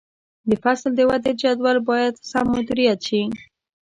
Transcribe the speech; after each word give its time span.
د 0.49 0.51
فصل 0.63 0.91
د 0.95 1.01
ودې 1.09 1.31
جدول 1.41 1.77
باید 1.89 2.13
سم 2.29 2.45
مدیریت 2.55 2.99
شي. 3.07 3.21